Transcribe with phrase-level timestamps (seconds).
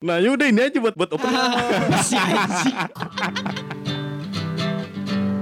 [0.00, 1.36] Nah yaudah ini aja buat buat opening.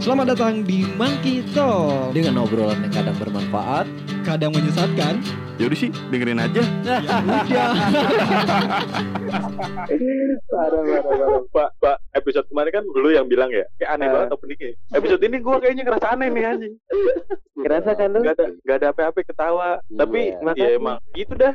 [0.03, 3.87] Selamat datang di Monkey Talk dengan obrolan yang kadang bermanfaat.
[4.27, 5.23] Kadang menyesatkan
[5.59, 6.63] Yaudah sih dengerin aja.
[6.87, 7.43] Ya udah
[10.49, 11.41] Parah, parah, parah.
[11.49, 14.11] Pak, Pak, episode kemarin kan lu yang bilang ya, kayak aneh Eh.
[14.11, 14.71] banget openingnya.
[14.93, 16.75] Episode ini gua kayaknya ngerasa aneh nih anjing.
[17.59, 18.21] Ngerasa kan lu?
[18.23, 19.69] Gak ada, gak ada apa-apa ketawa.
[19.83, 19.97] Iya.
[19.99, 20.63] Tapi Makasih.
[20.63, 21.53] ya emang gitu dah.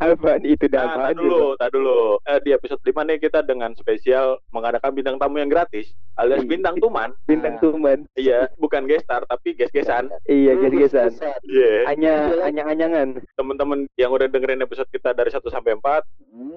[0.00, 1.98] Apaan itu dah Nah, apaan tak dulu, tak dulu.
[2.24, 6.50] Eh, di episode 5 nih kita dengan spesial mengadakan bintang tamu yang gratis, alias Iya.
[6.50, 7.14] bintang tuman.
[7.24, 7.98] Bintang tuman.
[8.12, 10.10] Iya, bukan guest star tapi guest-guestan.
[10.26, 11.14] Iya, geser-geseran.
[11.44, 11.72] Iya.
[11.86, 13.08] Hanya anyang-anyangan.
[13.36, 16.04] Temen-temen yang udah dengerin episode kita dari 1 sampai 4,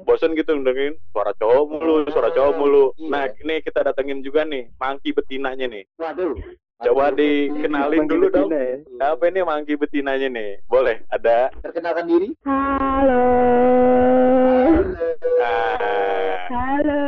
[0.04, 2.86] bosen gitu dengerin suara cowok mulu, suara cowok mulu.
[3.08, 5.84] Nah, ini kita datengin juga nih, mangki betinanya nih.
[5.98, 6.36] Waduh.
[6.84, 8.52] Coba dikenalin dulu dong.
[8.52, 9.16] ya.
[9.16, 10.60] Apa ini mangki betinanya nih?
[10.68, 11.48] Boleh, ada.
[11.64, 12.36] Perkenalkan diri.
[12.44, 13.24] Halo.
[15.40, 17.04] Ah, Halo.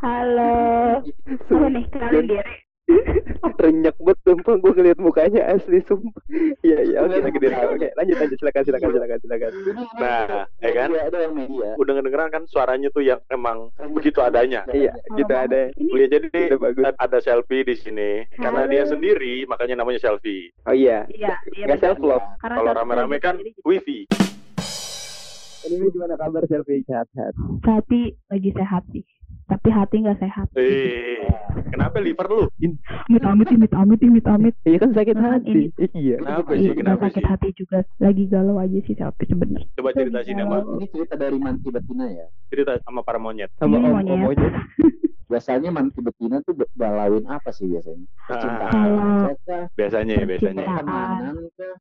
[0.00, 0.52] Halo.
[1.28, 2.54] Apa nih kenalin diri?
[3.62, 6.22] Renyak banget sumpah gue ngeliat mukanya asli sumpah.
[6.60, 7.54] Iya, iya, oke lagi diri.
[7.56, 9.50] Oke, lanjut lanjut silakan silakan silakan silakan.
[9.96, 10.88] Nah, ya kan?
[11.30, 11.70] Media.
[11.78, 14.66] Udah ngedengeran kan suaranya tuh yang emang begitu adanya.
[14.72, 15.70] Iya, gitu ada.
[15.76, 16.56] Ini Ya, jadi
[16.96, 20.48] ada selfie di sini karena dia sendiri makanya namanya selfie.
[20.64, 21.04] Oh iya.
[21.12, 21.68] iya, iya.
[21.68, 21.78] Benar.
[21.80, 22.24] self love.
[22.40, 23.60] Karena Kalau rame-rame kan gitu.
[23.62, 24.08] wifi.
[25.60, 27.36] Ini gimana kabar selfie sehat-sehat?
[27.60, 29.04] Tapi lagi sehat sih.
[29.44, 30.46] Tapi hati nggak sehat.
[30.54, 31.26] Eh,
[31.68, 32.46] kenapa liver lu?
[33.02, 34.54] Amit amit amit amit amit amit.
[34.62, 35.74] Iya kan sakit Kan hati.
[35.90, 36.16] Iya.
[36.16, 36.76] Kenapa Iya, sih?
[36.78, 37.28] Kenapa sakit sih?
[37.28, 37.78] hati juga.
[37.98, 39.66] Lagi galau aja sih selfie sebenarnya.
[39.74, 42.26] Coba cerita sini sama Ini cerita dari manti betina ya.
[42.46, 43.50] cerita sama para monyet.
[43.58, 44.12] Sama Ini om monyet.
[44.12, 44.52] om monyet.
[45.30, 48.06] Biasanya manti betina tuh galauin apa sih biasanya?
[48.24, 48.98] Percintaan Kalau
[49.40, 49.64] kah?
[49.74, 50.62] Biasanya ya, biasanya.
[50.64, 51.34] Pertemanan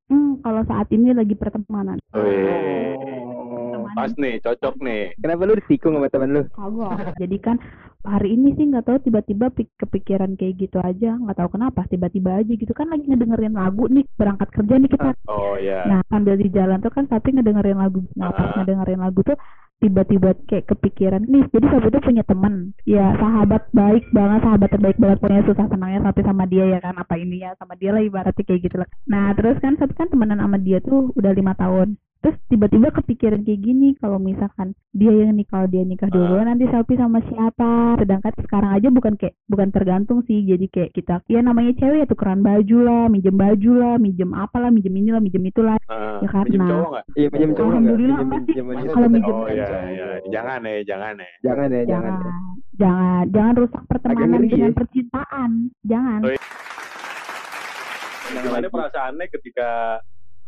[0.05, 1.97] hmm, kalau saat ini lagi pertemanan.
[2.11, 2.45] Wih.
[2.45, 3.48] Oh.
[3.95, 5.03] Pas nih, cocok nih.
[5.17, 6.43] Kenapa lu ditikung sama teman lu?
[6.51, 7.15] Kagak.
[7.17, 7.57] Jadi kan
[8.01, 11.15] hari ini sih nggak tahu tiba-tiba pik- kepikiran kayak gitu aja.
[11.15, 15.11] Nggak tahu kenapa tiba-tiba aja gitu kan lagi ngedengerin lagu nih berangkat kerja nih kita.
[15.25, 15.86] Oh ya.
[15.86, 18.02] Nah sambil di jalan tuh kan tapi ngedengerin lagu.
[18.15, 18.53] Nah pas Ah.
[18.61, 19.37] ngedengerin lagu tuh
[19.80, 24.99] tiba-tiba kayak kepikiran nih jadi Sapi tuh punya temen ya sahabat baik banget sahabat terbaik
[24.99, 28.03] banget punya susah senangnya Sapi sama dia ya kan apa ini ya sama dia lah
[28.03, 31.55] ibaratnya kayak gitu lah nah terus kan Sapi kan temenan sama dia tuh udah lima
[31.55, 36.67] tahun terus tiba-tiba kepikiran kayak gini kalau misalkan dia yang nikah dia nikah duluan nanti
[36.67, 41.39] Sapi sama siapa sedangkan sekarang aja bukan kayak bukan tergantung sih jadi kayak kita ya
[41.39, 45.79] namanya cewek ya tukeran baju lah minjem baju lah minjem apalah minjem inilah minjem itulah
[45.81, 46.69] Nah, Ya kan, minjem nah.
[46.69, 46.91] cowok?
[47.13, 47.69] Iya pinjam cowok?
[47.69, 49.89] Alhamdulillah, pinjam Masa Kalau minjem- Oh ya, cowok?
[49.89, 50.08] ya.
[50.29, 51.29] Jangan ya, jangan ya.
[51.41, 52.13] Jangan ya jangan.
[52.13, 52.33] jangan
[52.75, 54.75] jangan jangan rusak pertemanan dengan ya.
[54.75, 55.52] percintaan
[55.83, 56.31] jangan Oh,
[58.29, 59.69] Gimana perasaannya ketika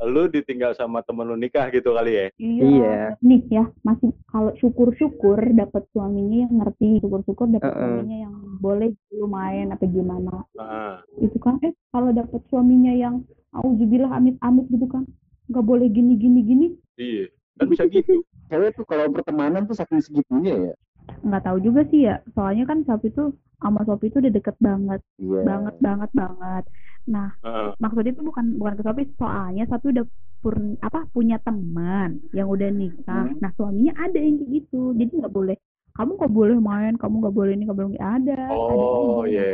[0.01, 2.25] lu ditinggal sama temen lu nikah gitu kali ya?
[2.35, 2.95] Iya.
[3.22, 7.78] nih ya masih kalau syukur-syukur dapat suaminya yang ngerti syukur-syukur dapat Heeh.
[7.78, 13.22] suaminya yang boleh dulu main apa gimana Nah, itu kan eh kalau dapat suaminya yang
[13.53, 15.06] auzubillah amit-amit gitu kan
[15.47, 17.29] nggak boleh gini gini gini iya.
[17.59, 18.25] Kan bisa gitu.
[18.50, 20.73] Cewek tuh kalau pertemanan tuh saking segitunya ya.
[21.22, 25.01] nggak tahu juga sih ya soalnya kan Sopi tuh sama Sopi tuh udah deket banget
[25.17, 25.41] Iya.
[25.45, 26.63] banget banget banget
[27.03, 27.72] nah Heeh.
[27.78, 30.06] maksudnya itu bukan bukan ke Sophie soalnya Sophie udah
[30.41, 33.38] pur, apa punya teman yang udah nikah Hmm.
[33.38, 35.57] nah suaminya ada yang kayak gitu jadi nggak boleh
[35.91, 38.00] kamu nggak boleh main kamu nggak boleh ini nggak boleh ini.
[38.00, 39.28] ada Oh, ada aja.
[39.28, 39.51] iya.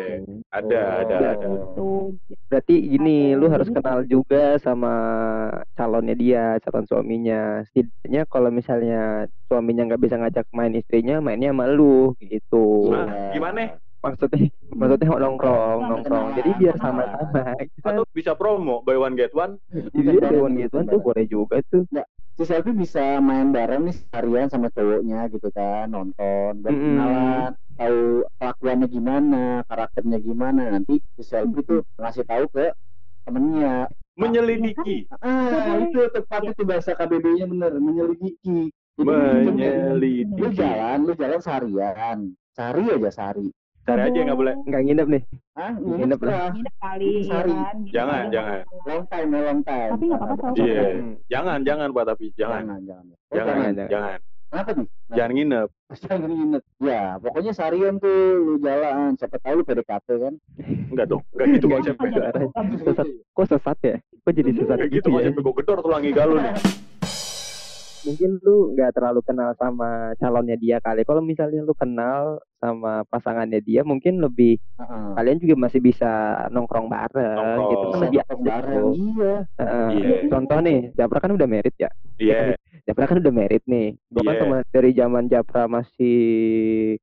[0.47, 1.01] Ada, Oh.
[1.01, 1.47] ada, ada.
[1.49, 1.89] gitu
[2.47, 4.93] Berarti gini, Atau lu harus jadi- kenal juga sama
[5.73, 7.65] calonnya dia, calon suaminya.
[7.65, 9.01] Setidaknya kalau misalnya
[9.43, 12.93] suaminya nggak bisa ngajak main istrinya, mainnya sama lu gitu.
[12.93, 13.73] Nah, gimana?
[14.07, 16.27] Maksudnya, maksudnya nongkrong, nongkrong.
[16.39, 17.43] Jadi biar sama-sama.
[17.59, 19.59] Kita Atau bisa promo buy one get one?
[19.91, 21.83] jadi dewan gituan tuh boleh juga tuh.
[22.37, 27.99] Si Selfie bisa main bareng nih seharian sama cowoknya gitu kan, nonton, dan kenalan, tahu
[28.37, 30.61] kelakuannya gimana, karakternya gimana.
[30.69, 32.71] Nanti si Selfie tuh ngasih tahu ke
[33.25, 33.89] temennya.
[34.17, 35.09] Menyelidiki.
[35.21, 38.69] Ah, itu tepat itu bahasa KBB-nya bener, menyelidiki.
[38.97, 39.05] Jadi
[39.45, 40.37] Menyelidiki.
[40.37, 42.17] lu jalan, lu jalan seharian,
[42.53, 43.49] sehari aja sehari.
[43.87, 44.53] Cari aja nggak boleh.
[44.67, 45.23] Nggak nginep nih.
[45.55, 46.51] Ah, Nginep nginep lah.
[46.51, 47.49] Nginep kali ya Sehari.
[47.49, 48.59] kan Nginep Jangan, jangan.
[48.83, 49.89] Long time ya, long time.
[49.89, 50.53] Tapi nggak apa-apa, tahu.
[50.59, 50.81] Iya.
[51.25, 52.61] Jangan, jangan Pak tapi jangan.
[52.61, 53.05] Jangan, jangan.
[53.07, 53.89] Oh, Jangan, jangan, jangan.
[53.89, 54.19] jangan.
[54.47, 54.87] Kenapa nih?
[54.87, 55.69] Nah, Jangan nginep.
[56.03, 56.63] Jangan nginep.
[56.79, 59.11] Ya, pokoknya seharian tuh lu jalan.
[59.15, 60.33] Siapa tahu lu PDKT kan.
[60.87, 61.23] Enggak dong.
[61.31, 62.07] Enggak gitu konsepnya.
[62.07, 62.49] gitu arahnya.
[62.79, 63.07] Sesat.
[63.31, 63.95] Kok sesat ya?
[63.99, 65.13] Kok jadi sesat gitu gitu ya?
[65.15, 66.55] konsepnya gue gedor tulang iga lu nih.
[68.05, 71.01] Mungkin lu nggak terlalu kenal sama calonnya dia kali.
[71.01, 75.09] Kalau misalnya lu kenal sama pasangannya dia, mungkin lebih Heeh.
[75.15, 76.09] kalian juga masih bisa
[76.49, 77.69] nongkrong bareng Nongkrong.
[77.69, 78.87] gitu kan lebih asik bareng.
[78.93, 79.35] Iya.
[79.57, 79.89] Heeh.
[79.93, 80.15] Iya.
[80.27, 81.89] Contoh nih, Japra kan udah merit ya.
[82.17, 82.37] Iya.
[82.87, 83.87] Japra kan udah merit nih.
[84.11, 84.39] Kan Iya.
[84.41, 86.17] teman dari zaman Japra masih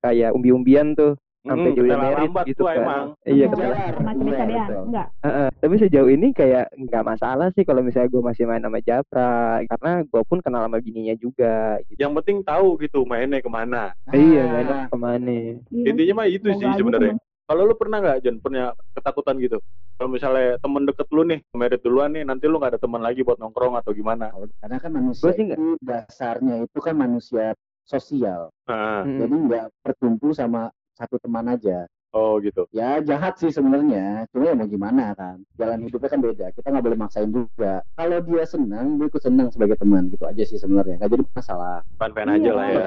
[0.00, 1.14] kayak umbi-umbian tuh
[1.44, 2.76] sampai Hmm, kenalan merit gitu kan.
[2.80, 3.04] emang.
[3.22, 3.46] Iya, Iya.
[3.52, 3.92] kenalan.
[4.00, 4.82] Masih bisa Iya, dia, betul.
[4.88, 5.08] enggak.
[5.20, 9.32] Heeh, tapi sejauh ini kayak nggak masalah sih kalau misalnya gue masih main sama Japra
[9.68, 11.54] karena gue pun kenal sama bininya juga
[11.84, 12.00] gitu.
[12.00, 13.92] Yang penting tahu gitu mainnya ke mana.
[14.08, 15.32] Iya, Ah, nggak enak ke mana.
[15.68, 15.84] Iya.
[15.84, 17.14] Intinya mah itu sih sebenarnya.
[17.44, 19.60] Kalau lu pernah nggak Jon punya ketakutan gitu?
[19.94, 23.20] Kalau misalnya temen deket lu nih merit duluan nih, nanti lu nggak ada teman lagi
[23.20, 24.32] buat nongkrong atau gimana?
[24.58, 27.52] Karena kan manusia Gua sih itu dasarnya itu kan manusia
[27.84, 28.48] sosial.
[28.64, 29.20] Mm-mm.
[29.20, 31.86] Jadi nggak bertumpu sama satu teman aja.
[32.14, 32.62] oh gitu.
[32.70, 34.30] Ya jahat sih sebenarnya.
[34.30, 35.42] Cuma ya mau gimana kan.
[35.58, 36.46] Jalan hidupnya kan beda.
[36.54, 37.82] Kita nggak boleh maksain juga.
[37.98, 41.02] Kalau dia senang, gue ikut senang sebagai teman gitu aja sih sebenarnya.
[41.02, 41.82] Nggak jadi masalah.
[41.98, 42.78] Fan-fan aja lah ya.
[42.78, 42.84] Ya.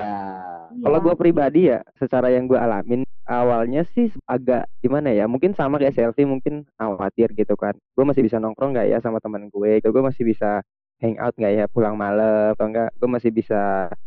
[0.71, 0.83] Iya.
[0.83, 5.27] Kalau gue pribadi ya, secara yang gue alamin awalnya sih agak gimana ya?
[5.27, 7.75] Mungkin sama kayak selfie, mungkin khawatir gitu kan.
[7.99, 9.83] Gue masih bisa nongkrong nggak ya sama teman gue?
[9.83, 10.63] Gue masih bisa
[11.01, 12.89] hangout nggak ya pulang malam atau enggak?
[12.99, 13.55] Gue masih bisa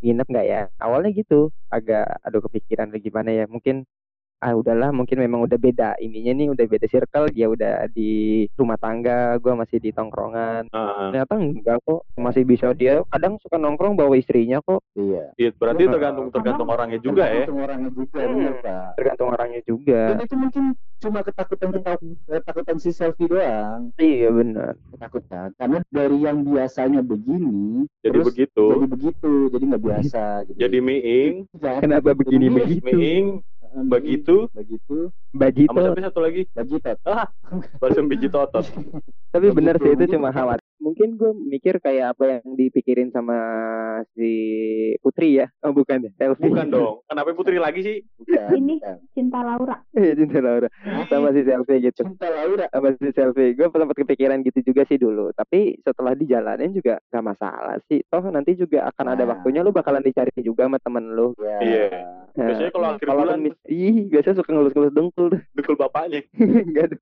[0.03, 0.61] nginep nggak ya?
[0.83, 1.35] Awalnya gitu,
[1.75, 3.45] agak aduh kepikiran lagi gimana ya?
[3.51, 3.87] Mungkin
[4.41, 8.11] ah udahlah mungkin memang udah beda ininya nih udah beda circle dia udah di
[8.55, 11.09] rumah tangga gue masih di tongkrongan Heeh.
[11.13, 15.33] ternyata enggak kok masih bisa dia kadang suka nongkrong bawa istrinya kok Iya.
[15.37, 17.45] Iya, berarti tergantung tergantung orangnya juga ya.
[17.45, 18.33] Tergantung orangnya juga, Hmm.
[18.33, 18.91] bener Pak.
[18.97, 20.65] tergantung orangnya juga Dan itu mungkin
[20.99, 21.69] cuma ketakutan
[22.27, 23.93] ketakutan si selfie doang.
[23.97, 25.49] iya benar Ketakutan.
[25.55, 28.65] Karena dari yang biasanya begini, Jadi terus begitu.
[28.67, 30.25] jadi begitu, jadi nggak biasa.
[30.51, 32.85] Jadi miing, Ya, Kenapa begini Jadi, begitu?
[32.91, 33.27] miing,
[33.87, 36.43] begitu, begitu, bajito sama siapa satu lagi?
[36.55, 36.91] begitu.
[37.79, 38.67] Balsam biji totot.
[39.35, 40.15] tapi benar sih itu Begitu.
[40.19, 43.37] cuma khawatir mungkin gue mikir kayak apa yang dipikirin sama
[44.11, 44.33] si
[44.99, 47.05] Putri ya oh bukan ya selfie Bukan dong.
[47.05, 47.97] Kenapa Putri lagi sih?
[48.17, 48.75] Bukan, Ini.
[49.13, 49.77] Cinta Laura.
[49.93, 50.69] Iya, cinta Laura
[51.07, 52.65] sama si selfie gitu Cinta Laura.
[52.67, 57.25] sama si selfie gue sempat kepikiran gitu juga sih dulu tapi setelah dijalanin juga gak
[57.27, 59.37] masalah sih toh nanti juga akan ada Nah.
[59.37, 61.59] waktunya lu bakalan dicari juga sama temen lu Ya.
[61.61, 61.87] Iya.
[62.31, 66.23] Nah, Biasanya kalau akhir kalau bulan mis- ih biasa suka ngelus-ngelus dengkul dengkul bapaknya.
[66.33, 66.95] Enggak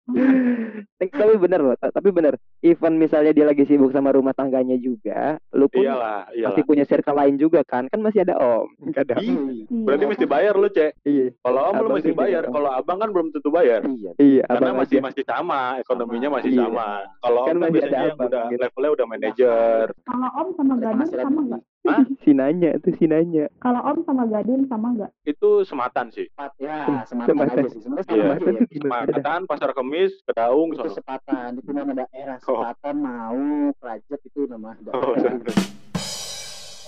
[0.99, 5.37] tapi bener loh ta- tapi bener even misalnya dia lagi sibuk sama rumah tangganya juga
[5.53, 6.49] lu pun Iyalah, iyalah.
[6.51, 9.65] masih punya circle lain juga kan kan masih ada om Enggak ada Ih, Iya.
[9.69, 10.93] Berarti mesti bayar lu, Cek.
[11.03, 13.85] iya Kalau om lu mesti bayar, kalau abang kan belum tentu bayar.
[13.85, 14.11] Iya.
[14.19, 15.05] iya Karena abang masih aja.
[15.05, 16.61] masih sama, ekonominya masih Iya.
[16.63, 16.89] sama.
[17.19, 18.61] Kalau Kan om kan masih ada biasanya yang abang udah gitu.
[18.61, 19.85] levelnya udah manajer.
[20.03, 21.61] Kalau Om sama Ada penghasilan sama lebih.
[21.81, 21.99] Nggak?
[22.23, 25.11] si nanya tuh si nanya Kalau Om sama Gadun sama nggak?
[25.25, 26.27] Itu sematan sih.
[26.29, 27.57] Sepat, ya, Sem- sematan sematan.
[27.57, 27.81] aja sih.
[27.81, 28.63] Sebenarnya sama aja ya.
[28.69, 30.95] gimana Sematan, pasar kemis, kedaung, Itu sono.
[30.95, 32.37] sepatan, itu nama daerah.
[32.41, 32.61] Oh.
[32.61, 33.41] Sepatan mau,
[33.75, 35.57] Prajet itu nama Oh, daerah.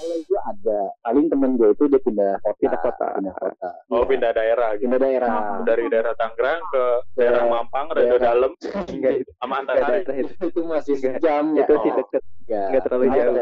[0.01, 2.57] Kalau gue ada, paling temen gue itu dia pindah kota.
[2.59, 3.07] Pindah kota.
[3.15, 3.71] Pindah kota.
[3.87, 4.85] Oh, Iya, pindah daerah gitu.
[4.87, 5.31] Pindah daerah.
[5.63, 8.51] Dari daerah Tangerang ke daerah Mampang, daerah dalam,
[8.91, 10.01] enggak itu sama Antasari.
[10.01, 10.13] itu
[10.51, 11.15] itu masih Enggak.
[11.19, 11.61] sejam ya.
[11.61, 11.97] itu sih Oh.
[11.99, 12.67] deket Enggak.
[12.67, 13.37] Enggak terlalu Ada jauh.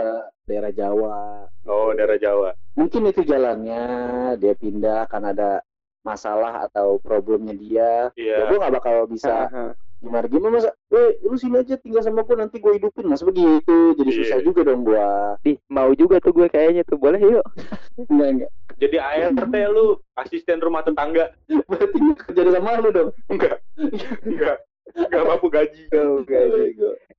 [0.48, 1.16] Daerah Jawa.
[1.64, 2.50] Oh, daerah Jawa.
[2.74, 3.82] Mungkin itu jalannya
[4.36, 5.50] dia pindah karena ada
[6.00, 7.90] masalah atau problemnya dia.
[8.14, 8.48] Ya Iya.
[8.48, 9.46] gue gak bakal bisa.
[9.98, 13.76] Gimana gimana masa eh lu sini aja tinggal sama gue nanti gue hidupin mas begitu
[13.94, 14.18] jadi Iya.
[14.20, 17.42] susah juga dong gua Di, mau juga tuh gue kayaknya tuh boleh yuk
[18.10, 19.34] enggak enggak Jadi ART
[19.74, 21.34] lu, asisten rumah tetangga.
[21.66, 23.58] berarti kerja sama lu dong Enggak.
[24.22, 24.62] Enggak.
[24.94, 25.82] Enggak mampu gaji.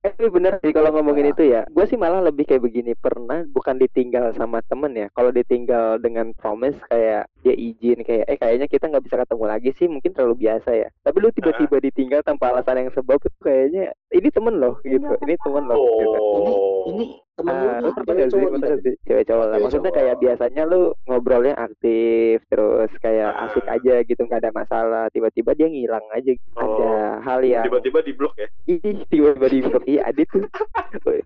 [0.00, 1.68] Eh, tapi bener sih kalau ngomongin itu ya.
[1.68, 2.96] Gue sih malah lebih kayak begini.
[2.96, 5.12] Pernah bukan ditinggal sama temen ya.
[5.12, 9.70] Kalau ditinggal dengan promise kayak dia izin kayak eh kayaknya kita nggak bisa ketemu lagi
[9.76, 10.88] sih mungkin terlalu biasa ya.
[11.04, 15.04] Tapi lu tiba-tiba ditinggal tanpa alasan yang sebab itu kayaknya ini temen loh gitu.
[15.20, 15.76] Ini temen loh.
[15.76, 16.08] Gitu.
[16.40, 16.84] ini Oh.
[16.88, 17.04] ini
[17.40, 18.30] temen lu Ah, nih pernah cewek nggak sih?
[18.30, 18.70] cowok nggak?
[19.00, 19.46] Cewek lah.
[19.50, 19.98] Cewek Maksudnya cowok.
[19.98, 23.44] kayak biasanya lu ngobrolnya aktif terus kayak Ah.
[23.46, 25.04] asik aja gitu nggak ada masalah.
[25.10, 26.32] Tiba-tiba dia ngilang aja.
[26.54, 26.62] Oh.
[26.76, 26.92] Ada
[27.22, 28.48] hal yang Tiba-tiba di blok ya.
[28.66, 30.44] Ih, tiba-tiba di blok iya ada tuh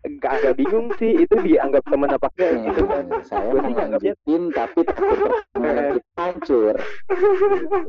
[0.05, 4.13] agak agak bingung sih itu dianggap teman apa enggak gitu kan saya mau sih nganggapnya
[4.51, 5.05] tapi kita
[6.15, 6.75] hancur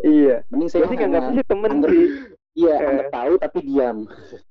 [0.03, 2.05] iya mending gue saya sih nganggapnya temen sih
[2.55, 2.87] iya Eh.
[2.89, 3.97] anggap tahu tapi diam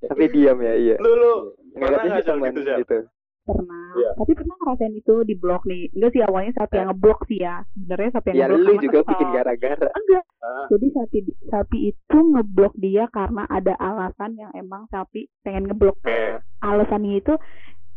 [0.03, 1.33] tapi diam ya iya Lu lu
[1.75, 2.99] pernah nggak gitu gitu
[3.45, 3.93] Pernah.
[4.01, 4.11] Iya.
[4.17, 5.93] Tapi pernah ngerasain itu di blok nih.
[5.93, 7.57] Enggak sih awalnya sapi yang ngeblok sih ya.
[7.77, 10.25] Sebenarnya sapi yang ya ngeblok lu juga bikin gara-gara Enggak.
[10.41, 10.67] Ah.
[10.73, 11.19] Jadi sapi
[11.53, 16.01] sapi itu ngeblok dia karena ada alasan yang emang sapi pengen ngeblok.
[16.01, 16.41] Oke.
[16.65, 17.37] Alasannya itu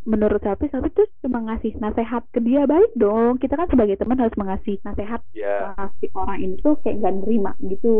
[0.07, 3.39] menurut sapi sapi tuh cuma ngasih nasehat ke dia baik dong.
[3.39, 5.75] Kita kan sebagai teman harus mengasih nasehat Ya.
[5.75, 7.95] ke si orang ini tuh kayak nggak nerima gitu.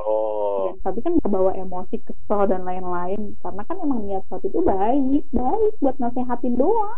[0.00, 0.72] Oh.
[0.72, 3.36] Dan sapi kan kebawa emosi, kesel dan lain-lain.
[3.44, 6.96] Karena kan emang niat sapi itu baik, baik buat nasehatin doang.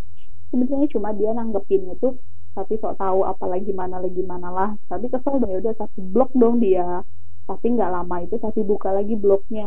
[0.55, 2.15] sebenarnya cuma dia nanggepinnya tuh
[2.55, 6.63] tapi sok tahu apalagi mana lagi mana lah tapi kesel ya udah tapi blok dong
[6.63, 7.03] dia
[7.45, 9.67] tapi nggak lama itu tapi buka lagi bloknya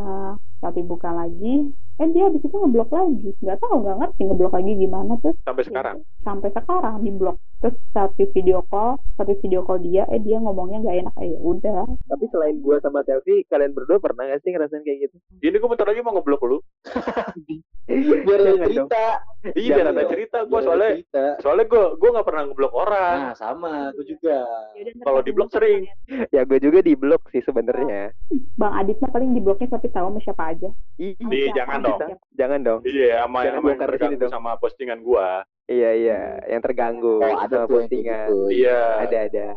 [0.64, 1.68] tapi buka lagi
[2.00, 5.64] eh dia habis itu ngeblok lagi nggak tahu nggak ngerti ngeblok lagi gimana tuh Sampai
[5.68, 5.98] sekarang.
[6.24, 10.78] sampai sekarang di blok terus tapi video call tapi video call dia eh dia ngomongnya
[10.86, 14.54] nggak enak eh ya udah Tapi selain gua sama selfie, kalian berdua pernah gak sih
[14.54, 15.16] ngerasain kayak gitu?
[15.42, 16.58] Ini gue bentar lagi mau ngeblok lu.
[18.28, 19.04] biar ada cerita
[19.56, 20.38] Iya, biar ada cerita.
[20.44, 21.26] Ada soalnya cerita.
[21.40, 23.18] soalnya gue gue nggak pernah ngeblok orang.
[23.32, 24.44] nah sama aku juga
[24.76, 25.82] ntar Kalau di blok sering.
[26.30, 28.12] Ya gue juga di blok sih sebenarnya.
[28.60, 32.00] bang Adit mah paling di bloknya tapi tahu sama siapa aja Iya, jangan dong.
[32.36, 32.80] jangan dong.
[32.84, 35.44] Iya, sama yang sama postingan gua.
[35.68, 38.28] Iya iya, yang terganggu oh ada sama tuh yang kayak postingan.
[38.28, 38.82] gitu Iya.
[39.04, 39.48] Ada ada.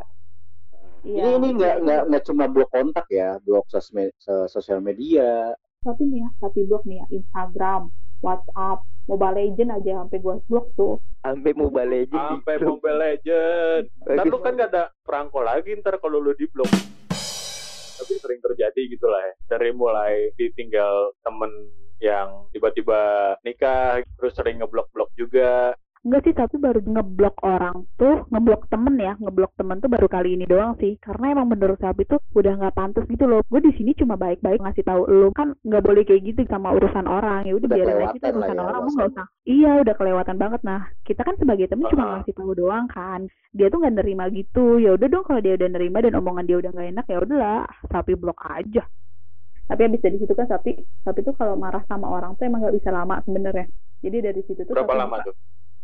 [1.00, 1.23] Iya.
[1.23, 6.05] ini ini nggak nggak nggak cuma blok kontak ya blok sosmed so- sosial media tapi
[6.05, 7.88] nih ya tapi blok nih ya Instagram
[8.21, 12.17] WhatsApp Mobile Legend aja sampai gua blok tuh Sampai Mobile Legends.
[12.33, 12.55] Sampai.
[12.61, 13.83] Mobile Legend.
[14.02, 14.33] Ntar Bagus.
[14.33, 16.69] lu kan gak ada perangko lagi ntar kalau lu di blok.
[17.97, 19.35] Tapi sering terjadi gitu lah ya.
[19.47, 21.52] Dari mulai ditinggal temen
[21.99, 23.00] yang tiba-tiba
[23.40, 25.76] nikah, terus sering ngeblok-blok juga.
[26.00, 30.33] Enggak sih, tapi baru ngeblok orang tuh, ngeblok temen ya, ngeblok temen tuh baru kali
[30.33, 30.97] ini doang sih.
[30.97, 33.45] Karena emang menurut Sapi tuh udah nggak pantas gitu loh.
[33.52, 37.04] Gue di sini cuma baik-baik ngasih tahu lu kan nggak boleh kayak gitu sama urusan
[37.04, 37.45] orang.
[37.45, 39.26] Ya udah biarin aja itu lah urusan ya, orang, lu nggak usah.
[39.45, 40.61] Iya, udah kelewatan banget.
[40.64, 42.11] Nah, kita kan sebagai temen cuma Ah.
[42.16, 43.21] ngasih tahu doang kan.
[43.52, 44.80] Dia tuh nggak nerima gitu.
[44.80, 47.69] Ya udah dong kalau dia udah nerima dan omongan dia udah nggak enak ya udahlah,
[47.92, 48.88] Sapi blok aja.
[49.69, 52.80] Tapi abis dari situ kan Sapi, Sapi tuh kalau marah sama orang tuh emang nggak
[52.80, 53.69] bisa lama sebenarnya.
[54.00, 55.37] Jadi dari situ tuh Berapa lama tuh?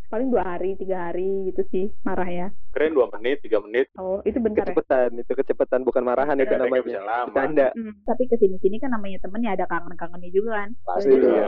[0.07, 3.87] Paling dua hari tiga hari gitu sih marahnya Keren 2 menit, 3 menit.
[3.97, 7.03] oh itu bentar ya Kecepatan, itu kecepatan bukan marahan itu Ya, nggak bisa namanya.
[7.03, 7.27] lama.
[7.27, 7.69] Bercanda.
[7.73, 11.09] Hmm, tapi ke sini sini kan namanya temen ya ada kangen kangennya juga kan pasti
[11.09, 11.19] Iya.
[11.19, 11.47] udah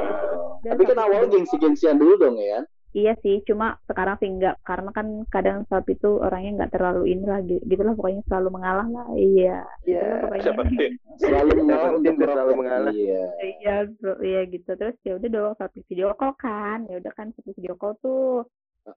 [0.66, 2.60] tapi kan Sapi awalnya tuh- gengsi-gengsian dulu dong ya
[2.92, 7.24] iya sih cuma sekarang sih enggak karena kan kadang sapi itu orangnya nggak terlalu ini
[7.24, 10.24] lagi gitu lah pokoknya selalu mengalah lah iya Iya.
[10.24, 10.44] Pokoknya.
[10.44, 10.84] Seperti
[11.22, 12.92] selalu mengalah untuk tuh selalu mengalah.
[12.92, 13.22] iya
[13.60, 17.32] iya bro iya gitu terus ya udah dong sapi video call kan ya udah kan
[17.32, 18.44] sapi video call tuh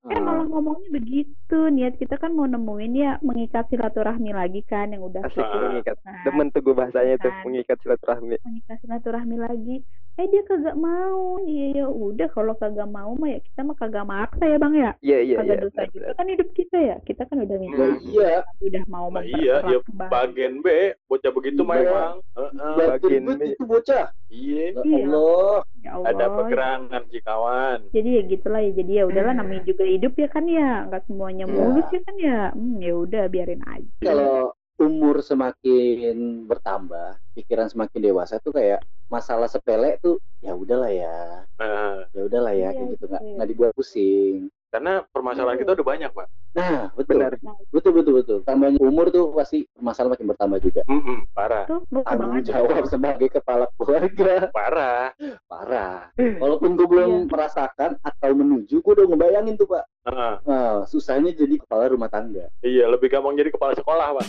[0.08, 5.04] eh malah ngomongnya begitu niat kita kan mau nemuin ya mengikat silaturahmi lagi kan yang
[5.04, 6.00] udah Asik mengikat.
[6.02, 7.44] Nah, Demen tuh gue bahasanya tuh kan.
[7.44, 8.40] mengikat silaturahmi.
[8.40, 9.76] mengikat silaturahmi lagi
[10.22, 14.06] eh dia kagak mau iya ya udah kalau kagak mau mah ya kita mah kagak
[14.06, 15.64] maksa ya bang ya Iya iya kagak iya.
[15.66, 19.26] dosa juga kan hidup kita ya kita kan udah minta Nah, iya udah mau Nah,
[19.26, 20.68] iya, ya bagian B,
[21.04, 21.90] bocah begitu mah Iya.
[21.90, 22.16] emang.
[22.38, 22.74] Heeh.
[22.78, 24.66] bagian Bagian itu bocah Iya.
[24.70, 25.06] ya Iya.
[25.10, 27.80] Allah ya Allah Ada pegerangan sih kawan.
[27.90, 31.46] jadi ya gitulah ya jadi ya udahlah namanya juga hidup ya kan ya nggak semuanya
[31.46, 31.54] Iya.
[31.58, 38.00] mulus ya kan ya hmm, ya udah biarin aja kalau umur semakin bertambah pikiran semakin
[38.04, 42.88] dewasa tuh kayak masalah sepele tuh ya udahlah ya Nah, ya udahlah ya Iya, kayak
[42.92, 43.34] gitu nggak iya.
[43.36, 44.38] nggak dibuat pusing
[44.72, 45.62] karena permasalahan Iya.
[45.62, 46.28] kita udah banyak, Pak.
[46.52, 47.32] nah betul Benar.
[47.70, 52.00] betul betul betul tambahnya umur tuh pasti masalah makin bertambah juga Mm-mm, parah, tuh lu
[52.02, 55.12] tanggung jawab sebagai kepala keluarga parah.
[55.46, 57.28] parah walaupun gue belum Iya.
[57.28, 60.34] merasakan atau menuju gue udah ngebayangin tuh pak Heeh.
[60.44, 64.28] nah, susahnya jadi kepala rumah tangga Iya, lebih gampang jadi kepala sekolah, Pak.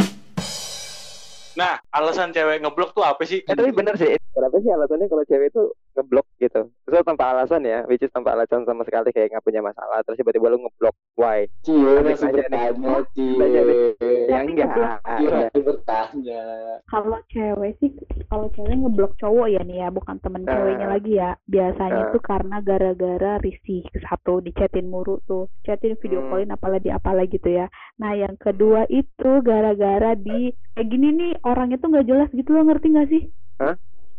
[1.52, 3.44] Nah, alasan cewek ngeblok tuh apa sih?
[3.44, 4.16] Eh tapi bener sih.
[4.32, 6.68] Kenapa sih alasannya kalau cewek itu ngeblok gitu?
[6.84, 10.00] Terus tanpa alasan ya, which is tanpa alasan sama sekali kayak nggak punya masalah.
[10.02, 11.46] Terus tiba-tiba lu ngeblok, why?
[11.62, 13.96] cie masih bertanya cie.
[14.28, 15.00] Ya enggak.
[15.22, 15.48] Ya.
[15.52, 16.42] bertanya
[16.88, 17.90] kalau cewek sih
[18.26, 20.52] kalau cewek ngeblok cowok ya nih ya bukan temen Nah.
[20.52, 22.12] ceweknya lagi ya biasanya Nah.
[22.12, 26.28] tuh karena gara-gara risih satu dichatin muru tuh chatin video Hmm.
[26.34, 31.78] callin apalagi apalah gitu ya nah yang kedua itu gara-gara di kayak gini nih orangnya
[31.78, 33.22] tuh nggak jelas gitu loh ngerti nggak sih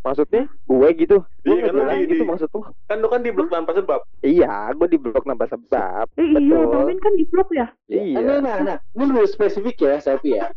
[0.03, 1.17] Maksudnya gue gitu.
[1.41, 2.59] Gue Iya, kan nggak bilang di- gitu di- maksud lu.
[2.85, 3.99] Kan lu kan di blok tanpa sebab.
[4.19, 6.05] Iya, gue di blok tanpa sebab.
[6.13, 6.59] eh, iya.
[6.59, 8.19] Tamin kan di blok ya Iya.
[8.19, 10.51] Nah, nah, nah, ini lebih spesifik ya, Selfie ya.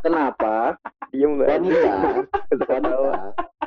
[0.00, 0.76] Kenapa
[1.12, 1.92] wanita,
[2.56, 2.76] wanita,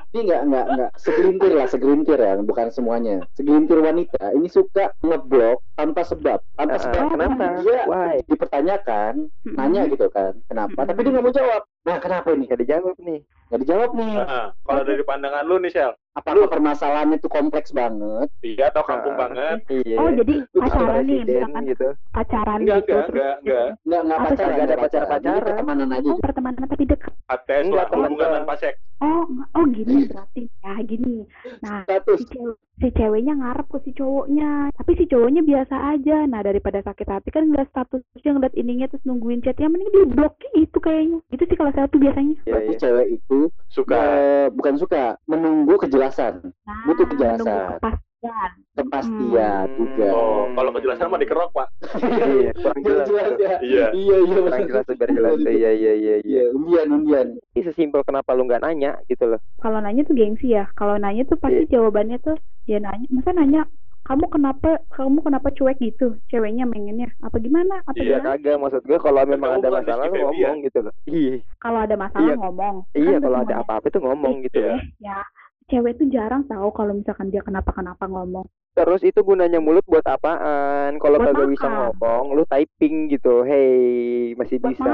[0.10, 3.22] ini nggak nggak nggak segelintir lah, segelintir ya, bukan semuanya.
[3.34, 7.04] Segelintir wanita ini suka ngeblok tanpa sebab, tanpa Ah, sebab.
[7.14, 7.46] kenapa?
[7.62, 8.16] Dia Why?
[8.26, 9.14] dipertanyakan,
[9.46, 10.88] nanya gitu kan, kenapa?
[10.88, 11.62] Tapi dia nggak mau jawab.
[11.86, 12.50] Nah, kenapa ini?
[12.50, 13.22] Gak dijawab nih.
[13.46, 14.14] Nggak dijawab nih.
[14.18, 14.48] Heeh.
[14.58, 18.32] Kalau dari pandangan lu nih, Sel, Apakah permasalahannya itu kompleks banget?
[18.40, 19.28] iya atau kampung Ah.
[19.28, 19.58] banget?
[19.68, 20.00] Iya.
[20.00, 21.88] oh jadi Lu pacaran nih misalkan gitu.
[22.10, 23.68] pacaran Enggak, gitu enggak, terus enggak, enggak.
[23.84, 24.46] Nggak nggak Apa pacaran, sih?
[24.48, 25.06] Nggak ada nggak pacaran.
[25.06, 25.36] pacaran-pacaran.
[25.36, 26.08] Jadi pertemanan aja.
[26.08, 28.78] oh pertemanan tapi dekat Ates Enggak, lah, hubungan tanpa seks.
[28.98, 31.14] oh oh gini berarti ya gini
[31.60, 32.18] nah Status.
[32.18, 36.80] si cewek si ceweknya ngarep ke si cowoknya tapi si cowoknya biasa aja nah daripada
[36.80, 41.18] sakit hati kan ngeliat statusnya ngeliat ininya terus nungguin chatnya mending dia bloknya itu kayaknya
[41.30, 42.80] itu sih kalau saya tuh biasanya Iya, Berarti iya.
[42.80, 43.96] cewek itu Suka.
[43.96, 46.34] eh, bukan suka, menunggu kejelasan.
[46.64, 47.44] nah Butuh kejelasan.
[47.46, 49.66] menunggu kepastian kepastian.
[49.66, 49.78] Hmm.
[49.78, 51.68] juga Oh, kalau kejelasan mah dikerok, Pak.
[52.02, 53.86] iya kurang jelas ya Iya.
[53.94, 55.48] iya iya kurang jelas tuh, biar jelas tuh.
[55.48, 59.40] iya iya iya iya iya undian undian Ini sesimpel kenapa lu nggak nanya gitu loh
[59.58, 60.68] Kalau nanya tuh gengsi ya.
[60.74, 63.08] Kalau nanya tuh pasti jawabannya tuh ya nanya.
[63.10, 63.62] Masa nanya
[64.06, 66.14] kamu kenapa kamu kenapa cuek gitu?
[66.30, 67.82] Ceweknya mengennya apa gimana?
[67.82, 68.38] Apa Iya, gimana?
[68.38, 70.94] kagak maksud gue kalau memang ada masalah lu ngomong gitu loh.
[71.06, 72.36] Iya kalau ada masalah Iya.
[72.38, 72.76] ngomong.
[72.94, 74.78] Iya Kan kalau ada apa-apa tuh ngomong gitu Iya.
[75.02, 75.18] ya
[75.66, 78.46] cewek tuh jarang tahu kalau misalkan dia kenapa kenapa ngomong.
[78.76, 81.00] Terus itu gunanya mulut buat apaan?
[81.00, 83.42] Kalau kagak bisa ngomong lu typing gitu.
[83.42, 84.94] Hey masih Buat bisa.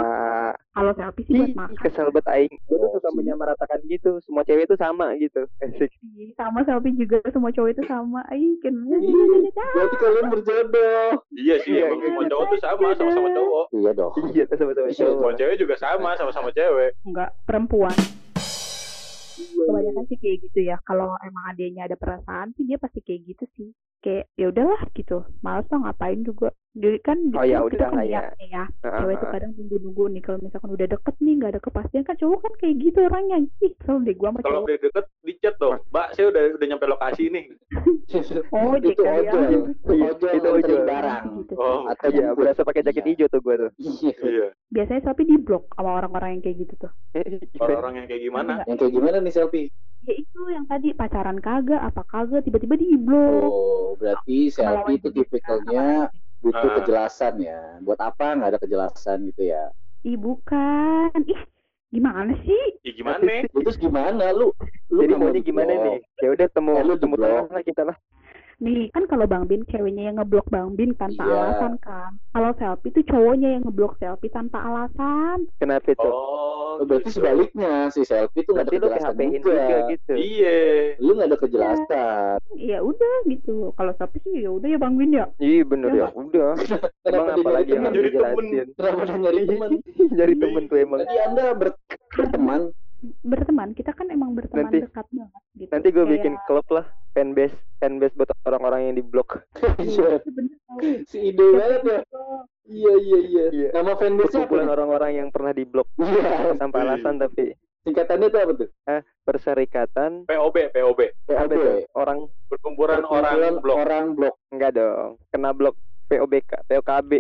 [0.71, 1.81] kalau selfie sih buat makan.
[1.81, 2.53] kesel banget aing.
[2.69, 3.17] Gue tuh suka sih.
[3.17, 4.21] menyamaratakan gitu.
[4.21, 5.49] Semua cewek tuh sama gitu.
[5.59, 5.89] Asik.
[6.13, 7.25] Ih, sama selfie juga.
[7.27, 8.21] Semua cowok itu sama.
[8.29, 11.09] Ih, kan berarti kalian berjodoh.
[11.33, 12.05] Iya sih, Iya, emang iya.
[12.05, 13.65] semua cowok tuh sama, sama-sama cowok.
[13.73, 14.13] iya dong.
[14.29, 15.17] Iya sama-sama Iya, cowok.
[15.17, 16.91] Semua cewek juga sama, sama-sama cewek.
[17.01, 17.97] enggak perempuan
[19.37, 20.77] kebanyakan sih kayak gitu ya.
[20.83, 23.69] Kalau emang adanya ada perasaan sih dia pasti kayak gitu sih.
[24.01, 25.23] Kayak ya udahlah gitu.
[25.45, 28.21] Males lah ngapain juga jadi kan Oh, ya kita udah kan lah ya.
[28.39, 29.31] ya Heeh, cewek heeh.
[29.35, 32.75] kadang nunggu-nunggu nih kalau misalkan udah deket nih nggak ada kepastian kan cowok kan kayak
[32.79, 35.77] gitu orangnya ih deh gua sama Kalau udah deket, di chat dong.
[35.91, 37.45] Mbak, saya udah udah nyampe lokasi nih.
[38.55, 39.43] oh itu dia ojol
[39.91, 40.79] Iya, itu ojol.
[40.87, 41.53] barang gitu.
[41.59, 42.37] Oh, atau iya jemput.
[42.39, 43.09] berasa pakai jaket Iya.
[43.11, 44.47] hijau tuh gue tuh iya iya.
[44.71, 46.91] biasanya tapi di blok sama orang-orang yang kayak gitu tuh
[47.61, 48.53] Orang-orang yang kayak gimana?
[48.63, 49.67] yang kayak gimana nih selfie
[50.01, 55.09] ya itu yang tadi pacaran kagak apa kagak tiba-tiba di blok oh berarti selfie itu
[55.13, 56.09] tipikalnya
[56.41, 56.75] butuh Ah.
[56.81, 57.59] kejelasan ya.
[57.81, 59.69] Buat apa nggak ada kejelasan gitu ya?
[60.01, 61.13] Ih bukan.
[61.23, 61.41] Ih
[61.91, 62.63] gimana sih?
[62.81, 63.45] Ya gimana?
[63.45, 64.33] Terus gimana?
[64.33, 64.49] Lu
[64.89, 65.97] lu jadi maunya gimana nih?
[66.19, 67.97] Ya udah temu Eh, lu temu tengah lah kita lah
[68.61, 71.33] Nih kan kalau Bang Bin ceweknya yang ngeblok Bang Bin tanpa Iya.
[71.33, 72.13] alasan kan.
[72.29, 75.49] Kalau selfie tuh cowoknya yang ngeblok selfie tanpa alasan.
[75.57, 77.17] kenapa itu Oh, berarti gitu.
[77.17, 79.33] sebaliknya si selfie tuh nggak ada kejelasan juga.
[79.33, 80.57] juga gitu Iya.
[80.97, 82.37] Lu nggak ada kejelasan.
[82.53, 83.73] Ya udah gitu.
[83.73, 85.25] Kalau selfie sih ya udah ya Bang Bin ya.
[85.37, 88.45] iya bener Ya, ya udah emang dia apa nyari lagi yang harus Jadi temen.
[88.45, 89.69] dijelasin Kenapa nyari teman?
[90.11, 91.79] nyari temen tuh emang Tadi anda ber-
[92.11, 92.61] berteman.
[93.21, 95.69] Berteman, kita kan emang berteman Nanti- dekat banget gitu.
[95.69, 99.41] nanti gue Kayak- bikin klub lah fanbase fanbase buat orang-orang yang di blok
[99.75, 100.77] Iya, tau.
[101.03, 101.99] si ide banget ya.
[102.63, 103.45] Iya iya iya.
[103.49, 103.69] Iya.
[103.73, 104.67] Nama fanbase nih?
[104.67, 106.53] orang-orang yang pernah di blok Iya.
[106.55, 108.69] tanpa alasan tapi Singkatannya itu apa tuh?
[109.25, 110.99] perserikatan POB, POB.
[111.25, 111.53] POB.
[111.93, 113.77] orang Perkumpulan orang blok.
[113.79, 114.35] Orang blok.
[114.47, 115.73] enggak dong kena blok
[116.11, 117.11] POBK POKB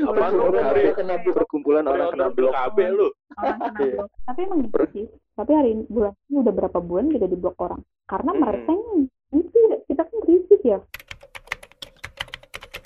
[0.00, 0.52] Apa lu,
[0.96, 3.08] kena perkumpulan orang kena blok KB lu.
[3.36, 3.94] Orang kena Iya.
[3.96, 4.08] blok.
[4.28, 5.06] Tapi emang gitu sih.
[5.36, 7.80] Tapi hari ini bulan ini udah berapa bulan kita di blok orang.
[8.08, 10.78] Karena mereka yang itu kita kan krisis ya.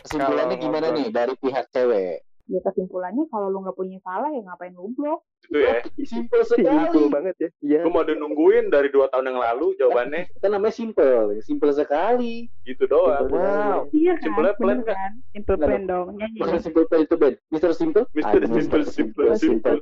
[0.05, 2.23] Kesimpulannya gimana nih dari pihak cewek?
[2.47, 5.25] Ya kesimpulannya kalau lu nggak punya salah ya ngapain lu blok?
[5.43, 5.81] Itu ya.
[5.99, 7.09] Simple simpel sekali.
[7.09, 10.73] banget ya iya Gue mau udah nungguin dari dua tahun yang lalu jawabannya Kan namanya
[10.73, 12.53] simple, simple sekali.
[12.63, 13.29] gitu doang.
[13.29, 13.79] Simple Wow.
[13.91, 14.25] Iya kan?
[14.25, 14.93] Simple plan nggak?
[14.95, 15.13] kan?
[15.33, 16.07] Simple plan dong.
[16.17, 16.39] Nyanyi.
[16.39, 17.35] Bukan simple plan itu Ben.
[17.49, 17.71] Mr.
[17.73, 18.05] Simple.
[18.19, 19.29] Ah, Simple, simple, simple.
[19.37, 19.79] Simple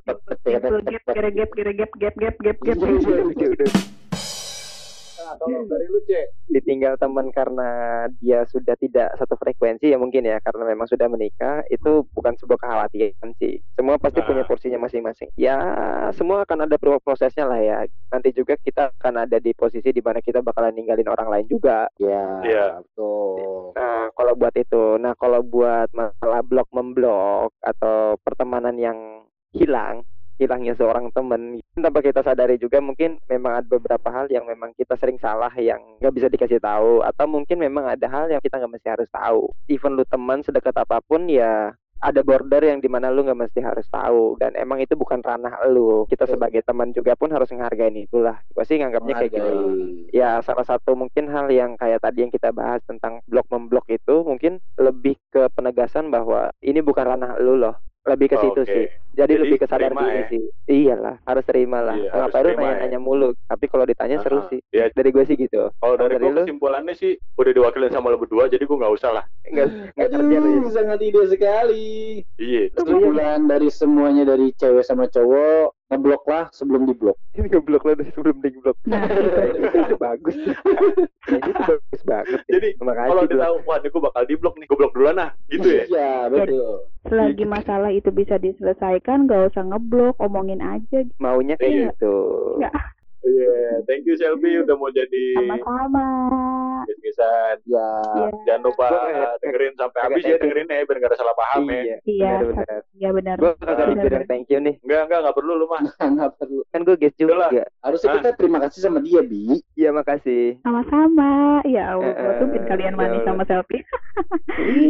[0.87, 2.77] gap, gap, gap, gap, gap, gap, gap, gap.
[2.79, 3.91] Iya, iya,
[5.33, 6.27] Nah, tolong dari lu, Cek.
[6.47, 7.71] ditinggal teman karena
[8.19, 12.61] dia sudah tidak satu frekuensi ya mungkin ya karena memang sudah menikah itu bukan sebuah
[12.61, 14.27] kekhawatiran sih semua pasti Ah.
[14.27, 15.57] punya porsinya masing-masing ya
[16.13, 19.99] semua akan ada pro- prosesnya lah ya nanti juga kita akan ada di posisi di
[19.99, 22.65] mana kita bakalan ninggalin orang lain juga Iya, Iya.
[22.85, 23.73] betul.
[23.73, 28.99] nah kalau buat itu nah kalau buat masalah blok memblok atau pertemanan yang
[29.51, 30.05] hilang
[30.41, 31.61] hilangnya seorang temen.
[31.73, 35.81] Tanpa kita sadari juga mungkin memang ada beberapa hal yang memang kita sering salah yang
[36.01, 39.53] nggak bisa dikasih tahu atau mungkin memang ada hal yang kita nggak mesti harus tahu.
[39.69, 43.63] Even lu teman sedekat apa pun ya ada border yang di mana lu nggak mesti
[43.63, 44.35] harus tahu.
[44.43, 46.05] Dan emang itu bukan ranah lu.
[46.11, 49.55] Kita sebagai teman juga pun harus menghargai itulah gue sih nganggapnya kayak gitu.
[50.11, 54.27] Ya salah satu mungkin hal yang kayak tadi yang kita bahas tentang blok memblok itu
[54.27, 58.67] mungkin lebih ke penegasan bahwa ini bukan ranah lu loh lebih ke Oh, situ oke.
[58.67, 60.25] sih jadi, Jadi lebih ke sadar diri ya?
[60.27, 64.41] sih iyalah harus terima lah Iya, harus ngapain lu nanya-nanya mulu tapi kalau ditanya seru
[64.41, 64.89] Ah, sih ya.
[64.91, 68.47] dari gue sih gitu Kalau dari Dari gue kesimpulannya sih udah diwakilin sama lu berdua,
[68.47, 69.25] jadi gue nggak usah lah.
[69.45, 71.91] nggak nggak kerja lu ya Aduh, sangat ide sekali.
[72.37, 72.63] Iya.
[72.73, 77.21] Kesimpulan dari semuanya dari cewek sama cowok, ngeblok lah sebelum diblok.
[77.37, 79.05] ini ngeblok lo dari sebelum di blok Nah,
[79.85, 80.37] itu bagus
[81.23, 82.53] Nah, ini tuh bagus banget ya.
[82.59, 85.15] Jadi makasih kalau dia tahu, wah ini gue bakal di blok nih, gue blok duluan
[85.15, 85.85] nah, gitu ya.
[85.87, 86.75] Iya, betul.
[87.07, 91.05] selagi masalah itu bisa diselesaikan, gak usah ngeblok, omongin aja.
[91.21, 91.87] maunya kayak Iya.
[91.95, 92.15] gitu.
[93.23, 93.55] Iya,
[93.85, 96.07] thank you Selfie udah mau jadi Sama-sama.
[96.83, 97.57] guest San.
[97.63, 98.27] Ya, Iya.
[98.45, 101.79] Jangan lupa Gua dengerin sampai habis ya dengerin ya biar nggak ada salah paham ya.
[101.79, 102.81] Iya, Iya, benar-benar.
[102.93, 103.37] iya benar.
[103.39, 104.23] Gue kagak Benar, dibilang benar.
[104.27, 104.75] thank you nih.
[104.83, 105.83] Enggak, enggak, enggak perlu lu mah.
[106.03, 106.61] nggak perlu.
[106.69, 107.65] Kan gue guest Udah juga.
[107.79, 108.15] Harusnya Ah.
[108.19, 109.43] kita terima kasih sama dia, Bi.
[109.75, 110.45] Iya, makasih.
[110.61, 111.31] Sama-sama.
[111.63, 113.27] Ya Allah, Eh, tungguin kalian manis Allah.
[113.29, 113.83] sama selfie.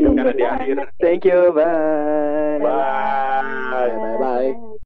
[0.09, 0.77] Karena di akhir.
[0.99, 2.57] Thank you, bye.
[2.59, 3.45] Bye.
[3.68, 4.73] Bye, bye, bye.